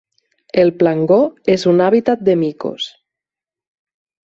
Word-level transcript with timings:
El 0.61 0.71
plangó 0.83 1.19
és 1.57 1.67
un 1.75 1.85
hàbitat 1.91 2.27
de 2.31 2.39
micos. 2.49 2.93